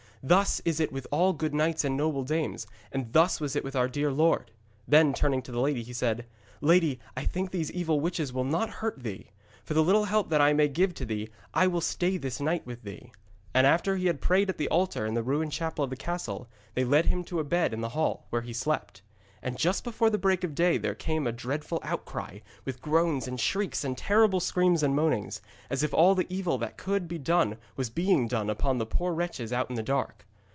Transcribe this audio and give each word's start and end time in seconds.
Thus 0.23 0.61
is 0.65 0.79
it 0.79 0.91
with 0.91 1.07
all 1.09 1.33
good 1.33 1.51
knights 1.51 1.83
and 1.83 1.97
noble 1.97 2.23
dames, 2.23 2.67
and 2.91 3.11
thus 3.11 3.41
was 3.41 3.55
it 3.55 3.63
with 3.63 3.75
our 3.75 3.87
dear 3.87 4.11
Lord.' 4.11 4.51
Then 4.87 5.15
turning 5.15 5.41
to 5.41 5.51
the 5.51 5.59
lady, 5.59 5.81
he 5.81 5.93
said: 5.93 6.27
'Lady, 6.61 6.99
I 7.17 7.25
think 7.25 7.49
these 7.49 7.71
evil 7.71 7.99
witches 7.99 8.31
will 8.31 8.43
not 8.43 8.69
hurt 8.69 9.01
thee. 9.01 9.31
For 9.63 9.73
the 9.73 9.81
little 9.81 10.05
help 10.05 10.29
that 10.29 10.39
I 10.39 10.53
may 10.53 10.67
give 10.67 10.93
to 10.93 11.05
thee, 11.07 11.29
I 11.55 11.65
will 11.65 11.81
stay 11.81 12.17
this 12.17 12.39
night 12.39 12.67
with 12.67 12.83
thee.' 12.83 13.11
After 13.55 13.95
he 13.97 14.05
had 14.05 14.21
prayed 14.21 14.51
at 14.51 14.59
the 14.59 14.69
altar 14.69 15.07
in 15.07 15.15
the 15.15 15.23
ruined 15.23 15.53
chapel 15.53 15.85
of 15.85 15.89
the 15.89 15.95
castle, 15.95 16.47
they 16.75 16.83
led 16.85 17.07
him 17.07 17.23
to 17.23 17.39
a 17.39 17.43
bed 17.43 17.73
in 17.73 17.81
the 17.81 17.89
hall, 17.89 18.27
where 18.29 18.43
he 18.43 18.53
slept. 18.53 19.01
And 19.43 19.57
just 19.57 19.83
before 19.83 20.11
the 20.11 20.19
break 20.19 20.43
of 20.43 20.53
day 20.53 20.77
there 20.77 20.93
came 20.93 21.25
a 21.25 21.31
dreadful 21.31 21.79
outcry, 21.81 22.41
with 22.63 22.79
groans 22.79 23.27
and 23.27 23.39
shrieks 23.39 23.83
and 23.83 23.97
terrible 23.97 24.39
screams 24.39 24.83
and 24.83 24.95
moanings, 24.95 25.41
as 25.67 25.81
if 25.81 25.95
all 25.95 26.13
the 26.13 26.27
evil 26.29 26.59
that 26.59 26.77
could 26.77 27.07
be 27.07 27.17
done 27.17 27.57
was 27.75 27.89
being 27.89 28.27
done 28.27 28.51
upon 28.51 28.79
poor 28.85 29.13
wretches 29.15 29.51
out 29.51 29.71
in 29.71 29.75
the 29.75 29.81
dark. 29.81 30.27